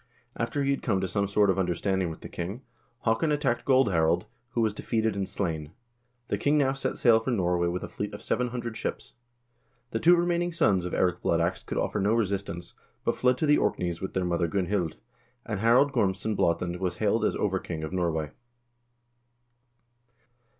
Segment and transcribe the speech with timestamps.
[0.35, 2.63] After he had come to some sort of understanding with the king,
[3.05, 5.73] Haakon attacked Gold Harald, who was defeated and slain.
[6.29, 9.13] The king now set sail for Norway with a fleet of 700 ships.
[9.91, 12.73] The two remaining sons of Eirik Blood Ax could offer no resistance,
[13.05, 14.95] but fled to the Orkneys with their mother Gunhild,
[15.45, 18.31] and Harald Gormsson Blaatand was hailed as over king of Norway.